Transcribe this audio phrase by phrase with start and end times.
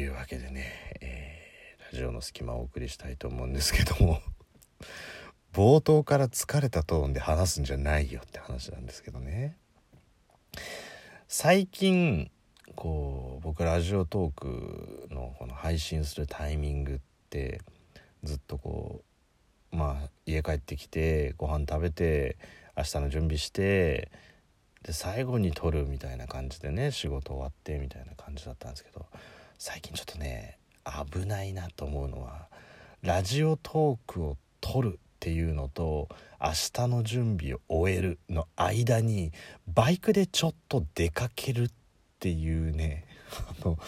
[0.00, 0.64] いうわけでね、
[1.00, 4.20] えー、ラジオの隙間をお送りしたいと思うんですけども
[5.52, 9.56] 冒頭から疲れたトーンで話すんじゃないよって話なんですけどね。
[11.26, 12.30] 最近
[12.76, 17.60] こう僕ラジオトークのこの配信するタイミングって
[18.22, 19.02] ずっとこ
[19.72, 22.36] うまあ家帰ってきてご飯食べて
[22.76, 24.10] 明日の準備して
[24.82, 29.06] で最後に撮るみたいな感じでね仕事終わってみたいな感じだったんですけど
[29.58, 30.56] 最近ちょっとね
[31.12, 32.46] 危ないなと思うのは
[33.02, 36.08] ラジオトークを撮るっていうのと
[36.40, 39.32] 明日の準備を終えるの間に
[39.66, 41.70] バイクでちょっと出かけるっ
[42.20, 43.04] ていうね
[43.62, 43.78] あの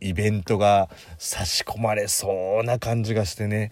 [0.00, 3.70] イベントが差し込まれそうな感じがしてね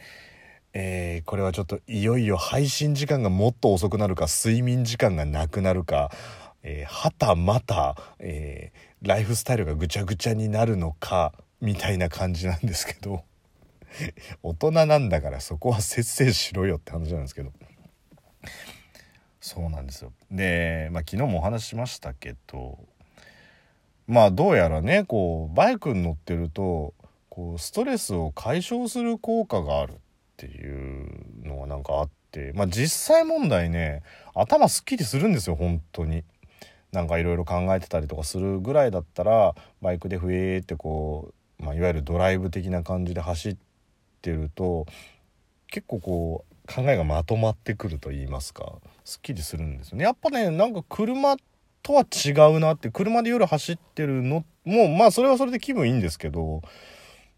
[0.72, 6.12] えー、これはちょっといよいよ配信時間がもっと遅くなるか睡眠時間がなくなるか、
[6.62, 13.24] えー、はたまた、えー、ライフスタイルがぐちゃぐちゃになるのかみたいな感じなんですけど
[14.42, 17.52] 大人なんだからそこは節制しろよって話なんですけど
[19.40, 22.78] そうなんですよで、まあ、昨日もお話ししましたけど
[24.06, 26.94] まあどうやらねこうバイクに乗ってると
[27.28, 29.96] こうストレスを解消する効果があるっ
[30.36, 34.02] ていうのがなんかあってまあ実際問題ね
[34.34, 36.24] 頭すっきりするんですよ本当に。
[36.92, 43.56] なんかいろいろ考えてたりとかするぐらいだったらバイクでふえーってこう、まあ、いわゆるドライブ的な感じで走っ
[44.22, 44.86] てると
[45.68, 48.74] 結構こう考えがまとまってくると言いますか
[49.04, 50.04] すっきりするんですよね。
[50.04, 51.36] やっぱねなんか車
[51.82, 56.62] とは違うなって車で夜走ってるのもまあそれはそれで気分いいんですけど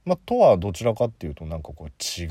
[0.04, 2.26] まあ、とはどちらかっていうとなんかこう違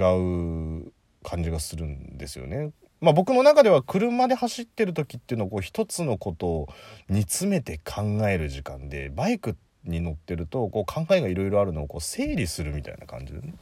[0.83, 0.91] う
[1.23, 2.71] 感じがするんですよね。
[3.01, 6.69] まあ、僕の中では車で走ってる時っていうのはこう一つのことを
[7.09, 13.55] 煮詰めて考える時間でバイクに乗ってるとこう考えがいろいろあるのをこう整理するみたいな感じでね。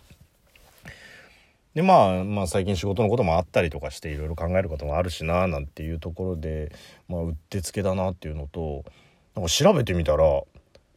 [1.74, 6.74] でまあ、まあ最近仕事のこともあったりとかしていろいろ考えることもあるしななんていうところで、
[7.08, 8.84] まあ、うってつけだなっていうのと
[9.36, 10.42] なんか調べてみたら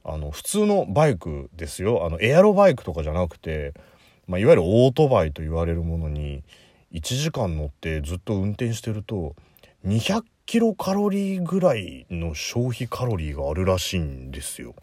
[0.05, 3.75] あの普通のバイクですよあのエアロバイクとかじゃなくて、
[4.27, 6.43] まあ、いわゆるオートバイと言われるものに
[6.93, 9.35] 1時間乗ってずっと運転してると
[9.87, 14.75] 200キロカロリーぐらいの消費カロリーがあるらしいんですよ。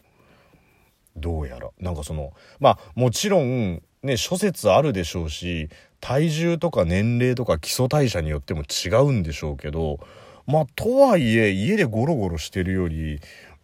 [1.16, 5.69] どうやらなんかそのまあもちろんね諸説あるでしょうし
[6.00, 10.00] 体重とか年齢とか基礎代謝によっても違うんでしょうけど
[10.48, 13.19] まあとはいえ家でゴロゴロしてるより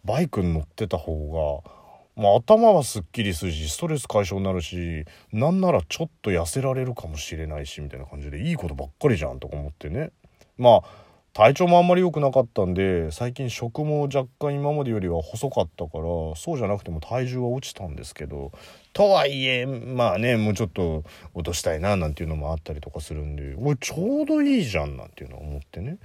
[0.06, 1.70] バイクに乗ってた方が、
[2.16, 10.12] まあ、頭はすっきりするしストレス解消になるしなんならちょっと痩せられるかもしれないしみたいな感じでいいことばっかりじゃんとか思ってね。
[10.56, 16.04] まあ体調もあんまり良くなかったんで最近食も若干今までよりは細かったから
[16.34, 18.52] そうじゃなくても体重は落ちたんですけど
[18.94, 21.04] とはいえまあねもうちょっと
[21.34, 25.98] 落としたいななんていうのもあったりとかするんでおいちょうどいいじゃんなんていうのは思ってね。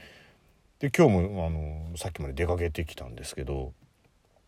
[0.80, 3.72] で今日もあのさっきまで出かけてきたんですけど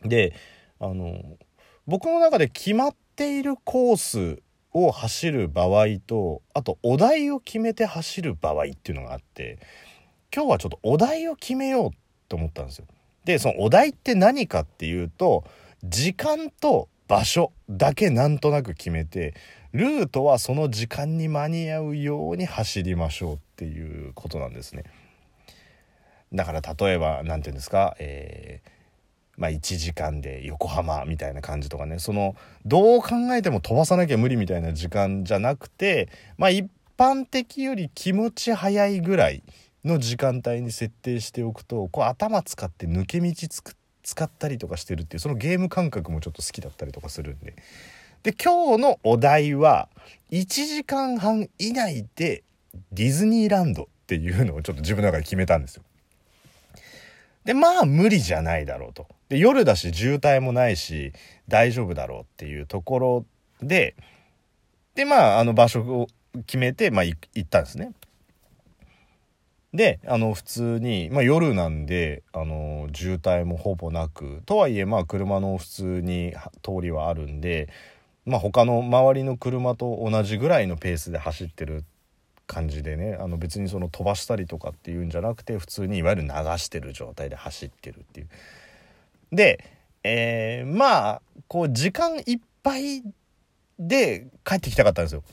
[0.03, 0.33] で
[0.81, 1.37] あの
[1.85, 9.59] 僕の中で決まっているコースを走る場合とあとお題を決めて走る場合っていうのがあって
[10.33, 11.91] 今日はちょっとお題を決めよう
[12.27, 12.85] と思ったんですよ。
[13.25, 15.43] でそのお題って何かっていうと
[15.83, 19.35] 時間と場所だけなんとなく決めて
[19.73, 24.83] ルートはその時間に間に合うように走りましょうっていうことなんですね。
[26.33, 28.82] だから例えば何て言うんですか、えー
[29.37, 32.35] まあ、1時間で横浜みたいな感じとかねその
[32.65, 39.43] どう考えても飛ばさなきゃ無理みたいな時間じゃなくてまあ一般的より気持ち早いぐらい
[39.83, 43.33] の時間帯に設定しておくとこう頭使って抜け道
[44.03, 47.55] 使ったりとかしてるっていうそのゲーム感覚もちょっと好きだったりとかするんで。
[48.23, 49.89] で今日のお題は
[50.31, 52.43] 1時間半以内で
[52.93, 55.83] ディズニーランドっていうのをちょっと自分の中で決めたんですよ。
[57.45, 59.07] でまあ無理じゃないだろうと。
[59.29, 61.13] で夜だし渋滞もないし
[61.47, 63.25] 大丈夫だろうっていうところ
[63.61, 63.95] で
[64.95, 66.07] でまああの場所を
[66.45, 67.93] 決めて、まあ、行ったんですね。
[69.73, 77.69] であの普通に、まあ、夜なんであの渋滞もほぼなくとはいえまあ車の普通に通りはあるんで、
[78.25, 81.83] まあ、他の周りの車と同じぐらいのペースで走ってる
[82.53, 88.27] 感じでねあの別にその飛ばしたりとかっていうんじゃなくて普通にいわゆる流してる状態で走ってるっていう。
[89.31, 89.63] で、
[90.03, 93.03] えー、まあこう時間いっぱい
[93.79, 95.23] で帰ってきたかったんですよ。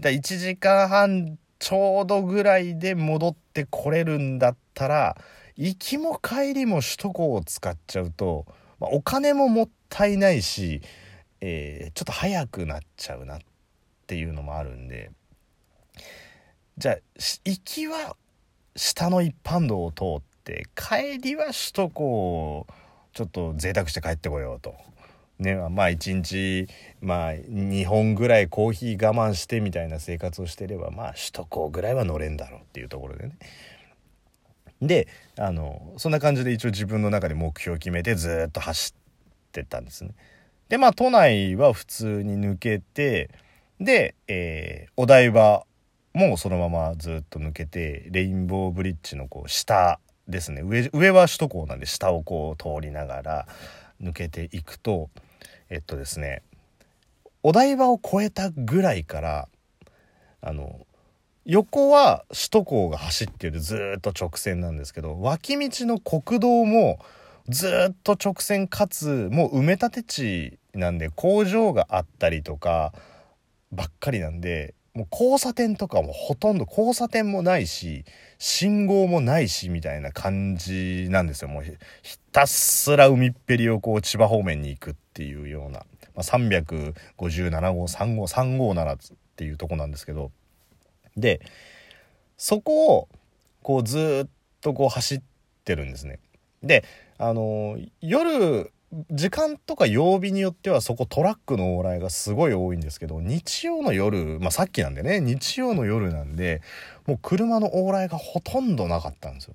[0.00, 5.16] だ1時間半ちょうどぐらいで戻ってこれるんだったら
[5.56, 8.46] 行きも帰りも首都高を使っちゃうと、
[8.78, 10.80] まあ、お金ももったいないし
[11.40, 13.38] えー、ちょっと速くなっちゃうなっ
[14.06, 15.10] ていうのもあるんで
[16.78, 16.96] じゃあ
[17.44, 18.16] 行きは
[18.76, 22.66] 下の一般道を通って帰りは首都高を
[23.12, 24.76] ちょっと贅沢して帰ってこようと。
[25.40, 26.68] ね、まあ一日
[27.00, 33.38] まあ2本ぐらいコーヒー我慢してみたいな生活をしてればまあ首都高ぐらいは乗れんだろうっていうところでね。
[34.80, 40.12] であのそんな感じで一応自分の中で目標を決めてずっと走ってったんですね。
[40.68, 43.30] でまあ都内は普通に抜けて
[43.80, 45.64] で、えー、お台場
[46.18, 50.62] もそのままずっと抜けてレインボーブリッジのこう下ですね。
[50.62, 53.46] 上上は首都高なんで下をこう通りながら
[54.02, 55.08] 抜けていくと
[55.70, 56.42] えっとですね
[57.42, 59.48] お台場を越えたぐらいから
[60.40, 60.86] あの
[61.44, 66.98] 横は首都高が走ってるずっと直線なんですけど脇道の国道も
[67.48, 72.92] ずっと直線かつもう埋め立て地なんで工場があったりとか
[73.72, 78.04] ばっかりなんでもう交差点とかもほとんど交差点もないし
[78.38, 81.48] 信号もないしみたいな感じなんですよ。
[81.48, 85.86] もうひたすら海っぺりをこう千葉方面に行くっていうような、ま
[86.16, 90.32] あ、357号3号357っていうとこなんですけど。
[91.16, 91.40] で
[92.36, 93.08] そこを
[93.62, 94.30] こうずっ
[94.60, 95.22] とこう走っ
[95.64, 96.18] てるんですね。
[96.64, 96.84] で
[97.18, 98.72] あの夜
[99.10, 106.62] 時間とか曜日によってはそこトラックの往来がすごい多いんですけど日曜の夜まあさっきなんでね日曜の夜なんで
[107.06, 109.54] もう車の往来がほとんどなかったんですよ。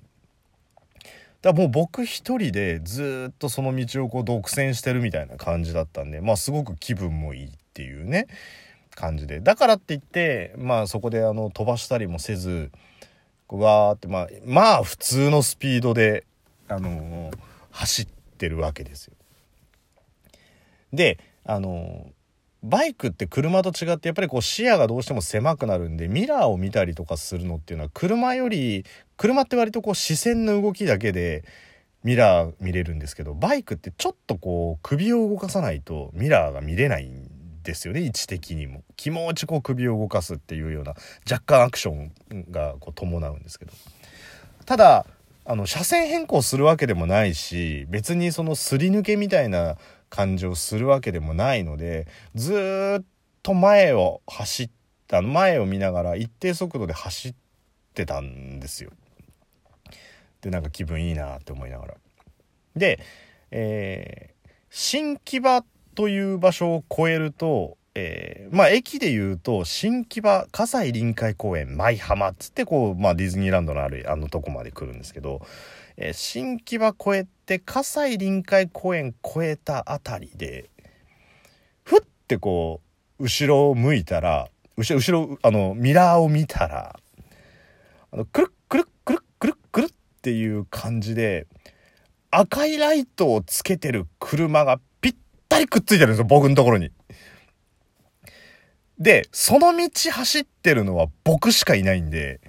[1.42, 8.28] だからもう僕一人でずっとその道をこう独占してるみたいな感じだったんでまあすごく気分もいいっていうね
[8.94, 12.70] 感じでだからって言ってまあそこであの飛ばしたりもせず
[13.48, 16.24] こうわーってまあまあ普通のスピードで
[16.68, 17.36] あのー、
[17.72, 18.06] 走っ
[18.38, 19.14] てるわけですよ。
[20.94, 22.06] であの
[22.62, 28.86] バイクって車と違ってやっぱりこう視野がどうしても狭くなるんでミラーを見たりとかするのっていうのは車より
[29.18, 31.44] 車って割とこう視線の動きだけで
[32.04, 37.28] ミラー見れるんですけどバイクってちょっとこう首を動かさないとミラーが見れないん
[37.62, 38.82] ですよね位置的にも。
[38.96, 40.94] 気持ちこう首を動かすっていうような
[41.30, 42.12] 若干アクション
[42.50, 43.72] がこう伴うんですけど。
[44.64, 45.06] ただ
[45.46, 49.76] あの車線変更するわけでもないし別にそのすり抜けみたいな
[50.14, 52.06] 感じをするわけでもないので
[52.36, 53.04] ずっ
[53.42, 54.70] と前を走っ
[55.08, 57.34] た前を見ながら一定速度で走っ
[57.94, 58.92] てたんですよ。
[60.40, 61.94] でなんか気分いいなって思いながら。
[62.76, 63.00] で、
[63.50, 65.64] えー、新木場
[65.96, 75.42] という場所を越えると、えー、まあ駅で言うと新木場葛西臨海公園舞浜っつってこう、まあ、ディズニーランドのあるあのとこまで来るんですけど
[75.96, 80.70] えー、新木場越えて葛西臨海公園越えたあたりで
[81.84, 82.80] ふってこ
[83.18, 86.98] う後ろを向いたら後ろ後ろあのミラーを見たら
[88.12, 89.88] あのくるっくるっくるっくるっくるっ
[90.22, 91.46] ていう感じで
[92.30, 95.14] 赤いライトをつけてる車がぴっ
[95.48, 96.90] たりくっついてるんですよ僕のところに。
[98.98, 102.40] でその道走ってるのは僕しかいないんで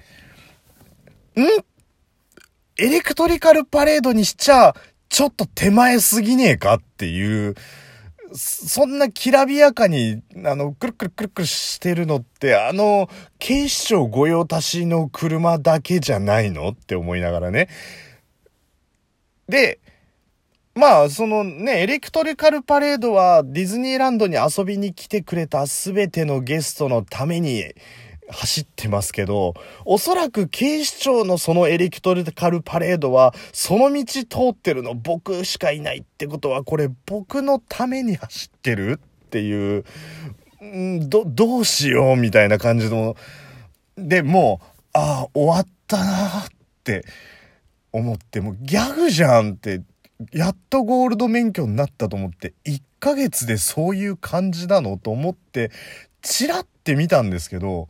[1.37, 1.41] ん？
[2.77, 4.73] エレクトリカルパレードにしちゃ、
[5.07, 7.55] ちょっと手前すぎねえかっていう、
[8.33, 13.09] そんなきらびやかに、あの、くるくるくるくるしてるのって、あの、
[13.39, 17.69] 警視庁御用達の車だけじゃないのって思いながらね。
[19.47, 19.79] で、
[20.75, 27.63] まあ、そのね、エレクトリカルパレードはディズニーランドに遊びに来てくれた全てのゲストのために、
[28.27, 29.53] 走ってますけど、
[29.85, 39.85] おそらく警視庁のそのエレクトリカルパレードは、その道通ってるの僕しかいないってことは、これ僕のために走ってるっていう、
[40.63, 43.15] んど、どうしようみたいな感じの、
[43.97, 46.47] で、もう、ああ、終わったなっ
[46.83, 47.05] て
[47.91, 49.81] 思って、もうギャグじゃんって、
[50.31, 55.71] やっとゴールド免許になったと思って、1ヶ月でそういう感じなのと思って、
[56.21, 57.87] チラって見たんですけど、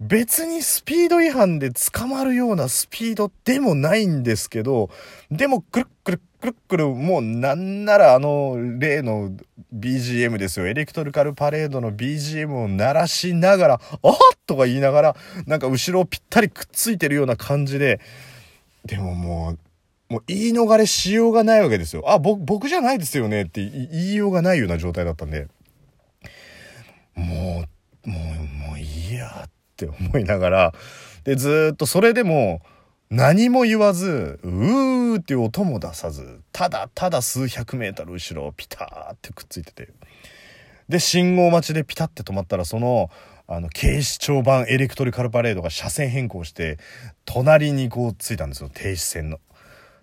[0.00, 4.90] 別にスピード違反で捕まるようなスピードでもないんですけど、
[5.30, 9.32] でもくるっくるくるくる、もうなんならあの例の
[9.74, 10.68] BGM ですよ。
[10.68, 14.12] エレクトリカルパレードの BGM を鳴らしながら、あっ
[14.46, 18.00] とか言いながら、なんか後ろをぴったりくっついてるような感じで、
[18.84, 19.58] でももう、
[20.08, 22.02] もう言い逃れしようがないわけですよ。
[22.06, 25.48] あ、僕、僕じゃないですよねって言いようがないような状態だったんで、
[27.14, 27.64] も
[28.04, 28.16] う、も
[28.64, 29.86] う、もういいやって。
[29.86, 30.74] 思いながら、
[31.24, 32.62] で、ずっとそれでも
[33.10, 39.88] 何も言わず、うーっていう音も出さず、ただただ数百メートル後ろピターってくっついてて。
[40.88, 43.10] で信号待ちでピタッて止まったらその
[43.46, 46.78] あの警視庁版エレクトリカルパレードが車線変更して
[47.26, 49.38] 隣にこうついたんですよ停止線の。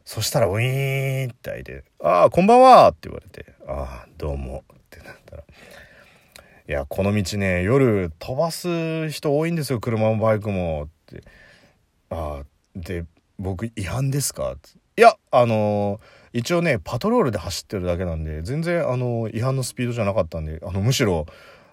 [0.06, 5.44] そしたらウィーンって開いて「ああこんばんは」って言われて「ああどうも」ってなったら
[6.68, 11.24] 「いやこの道ね夜飛ばす人多いんですよ車もバイクも」って
[12.12, 12.46] 「ああ
[12.76, 13.06] で
[13.40, 21.26] 僕違反ですか?」っていやあのー、一応ねパトロールで走ってるだけなんで全然あのー、違反のスピードじゃなかったんであのむしろ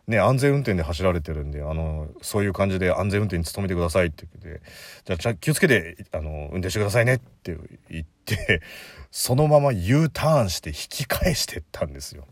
[0.08, 4.62] ね、安全運転で走られてるんで、あの、そういう感じで安全運転に努めてくださいって言って、
[5.04, 7.56] じゃあ、ゃ気をつけて、あの、運転してくださいねって
[7.88, 8.62] 言って、
[9.12, 12.26] そのまま U ターンして引き返してったんですよ。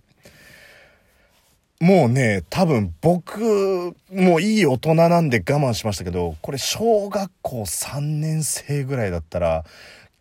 [1.79, 9.65] もうね、多分僕、もういい大人なんで我慢しましたけど、これ小学校3年生ぐらいだったら、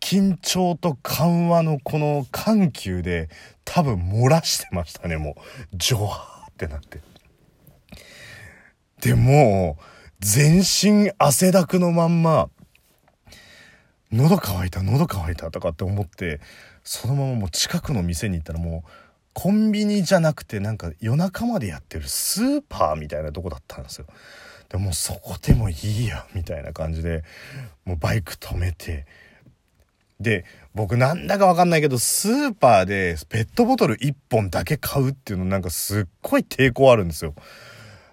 [0.00, 3.28] 緊張と緩和のこの緩急で
[3.64, 5.34] 多分漏らしてましたね、もう。
[5.74, 7.09] ジョワーってなって。
[9.00, 9.78] でも、
[10.20, 12.50] 全身汗だくのまんま、
[14.12, 16.40] 喉乾いた、喉乾いたとかって思って、
[16.84, 18.90] そのままもう近くの店に行ったらもう、
[19.32, 24.06] コンビニじゃなくてなんか夜中までやってるスーパーみたいなとこだったんですよ。
[24.68, 27.24] でもそこでもいいや、みたいな感じで、
[27.84, 29.06] もうバイク止めて、
[30.20, 37.34] で、僕なんだかわかんないけど、スーパーでペットボトル1本だけ買うっていうのなんかすっごい抵抗あるんですよ。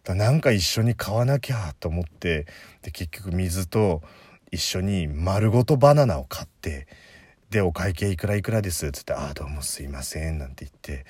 [0.08, 2.46] だなんか一緒に買わなきゃと思って
[2.82, 4.02] で結局水と
[4.52, 6.88] 一緒に丸ごとバナナを買って
[7.50, 11.06] でお会計いくらいくらですっつって「ああどうもすいません」なんて言って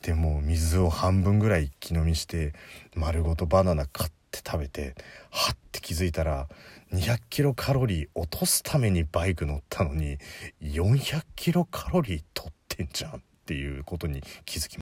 [0.00, 2.54] でも水を半分ぐらい一気飲みして
[2.94, 4.94] 丸ごとバナナ買って食べて
[5.28, 6.48] はって気づいたら
[6.94, 10.16] 200キロカロリー落とすためにバイク乗ったのに
[10.62, 14.78] 400キロカロリー取ってんじゃんっていうことに気づきました。